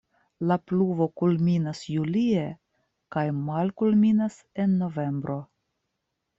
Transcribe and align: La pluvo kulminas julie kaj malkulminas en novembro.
La 0.51 0.55
pluvo 0.69 1.07
kulminas 1.21 1.83
julie 1.97 2.47
kaj 3.17 3.27
malkulminas 3.45 4.41
en 4.67 4.77
novembro. 4.83 5.41